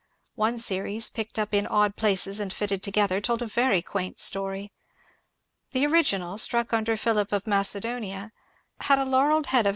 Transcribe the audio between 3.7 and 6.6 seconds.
quaint story. The original,